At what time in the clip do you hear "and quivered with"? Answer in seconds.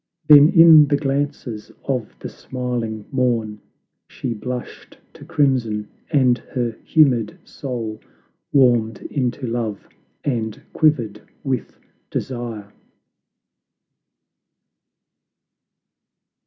10.23-11.77